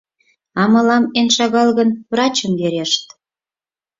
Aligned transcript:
А 0.61 0.63
мылам, 0.71 1.03
эн 1.19 1.27
шагал 1.35 1.69
гын, 1.77 1.89
врачым 2.11 2.51
верешт. 2.59 3.03